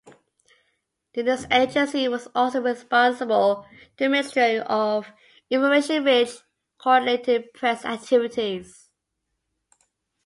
[1.13, 3.67] The news agency was also responsible
[3.97, 5.13] to Ministry of
[5.51, 6.39] Information which
[6.79, 8.89] coordinated press activities.